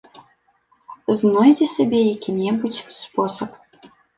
[1.19, 3.49] Знойдзе сабе які-небудзь спосаб.